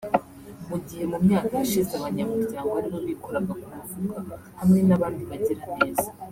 [0.69, 4.19] mu gihe mu myaka yashize abanyamuryango aribo bikoraga ku mufuka
[4.59, 6.09] hamwe n’abandi bagiraneza